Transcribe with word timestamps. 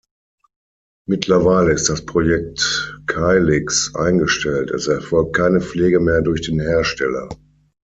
Mittlerweile 1.07 1.73
ist 1.73 1.87
das 1.89 2.03
Projekt 2.07 2.91
Kylix 3.05 3.93
eingestellt, 3.93 4.71
es 4.71 4.87
erfolgt 4.87 5.35
keine 5.35 5.61
Pflege 5.61 5.99
mehr 5.99 6.21
durch 6.23 6.41
den 6.41 6.59
Hersteller. 6.59 7.29